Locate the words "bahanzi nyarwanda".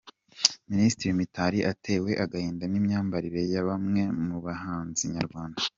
4.45-5.59